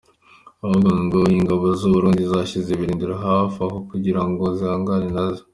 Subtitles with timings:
[0.63, 5.43] Ahubwo ngo ingabo z’u Burundi zashyize ibirindiro hafi aho kugira ngo zihangane nazo.